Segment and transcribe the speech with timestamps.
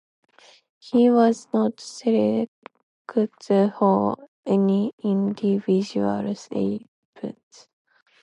[0.79, 2.49] He was not selected
[3.07, 7.67] for any individual events.